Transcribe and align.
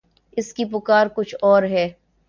اس 0.37 0.53
کی 0.53 0.65
پکار 0.65 1.07
کچھ 1.15 1.35
اور 1.41 1.63
ہے۔ 1.63 1.89